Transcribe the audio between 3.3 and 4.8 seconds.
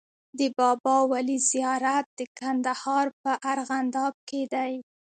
ارغنداب کی دی